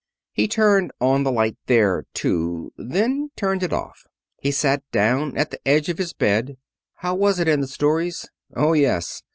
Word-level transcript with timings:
He 0.33 0.47
turned 0.47 0.91
on 0.99 1.21
the 1.21 1.31
light 1.31 1.57
there, 1.67 2.05
too, 2.15 2.73
then 2.75 3.29
turned 3.35 3.61
it 3.61 3.71
off. 3.71 4.07
He 4.39 4.49
sat 4.49 4.81
down 4.91 5.37
at 5.37 5.51
the 5.51 5.59
edge 5.63 5.89
of 5.89 5.99
his 5.99 6.11
bed. 6.11 6.57
How 6.95 7.13
was 7.13 7.39
it 7.39 7.47
in 7.47 7.61
the 7.61 7.67
stories? 7.67 8.27
Oh, 8.55 8.73
yes! 8.73 9.21